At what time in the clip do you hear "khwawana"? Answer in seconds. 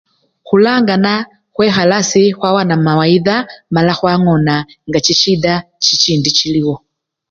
2.37-2.75